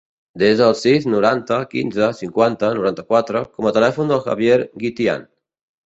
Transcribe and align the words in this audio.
Desa 0.43 0.63
el 0.67 0.77
sis, 0.79 1.05
noranta, 1.15 1.59
quinze, 1.75 2.09
cinquanta, 2.21 2.73
noranta-quatre 2.81 3.47
com 3.53 3.69
a 3.73 3.77
telèfon 3.79 4.15
del 4.15 4.27
Javier 4.29 4.61
Guitian. 4.87 5.33